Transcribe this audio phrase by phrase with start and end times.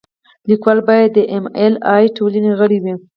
[0.49, 2.93] لیکوال باید د ایم ایل اې ټولنې غړی وي.